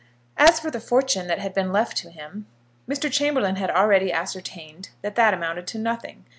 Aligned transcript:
As 0.37 0.59
for 0.59 0.71
the 0.71 0.79
fortune 0.79 1.27
that 1.27 1.37
had 1.37 1.53
been 1.53 1.71
left 1.71 1.95
to 1.97 2.09
him, 2.09 2.47
Mr. 2.89 3.07
Chamberlaine 3.11 3.57
had 3.57 3.69
already 3.69 4.11
ascertained 4.11 4.89
that 5.03 5.13
that 5.13 5.31
amounted 5.31 5.67
to 5.67 5.77
nothing. 5.77 6.25